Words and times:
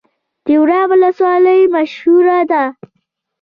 تیوره 0.45 0.79
ولسوالۍ 0.91 1.61
مشهوره 1.73 2.39
ده؟ 2.51 2.63